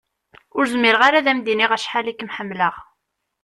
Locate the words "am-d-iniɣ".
1.31-1.71